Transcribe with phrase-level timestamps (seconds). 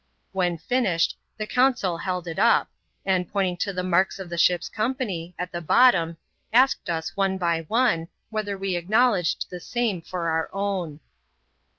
[0.31, 2.71] When finished, the consul eld it up;
[3.05, 6.17] and, pointing to the marks of the ship's company, t the bottom,
[6.51, 9.61] asked us, one by one, whether we acknowledged 16.
[9.61, 11.01] same for our own.